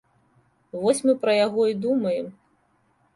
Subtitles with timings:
[0.85, 2.25] Вось мы пра яго і думаем.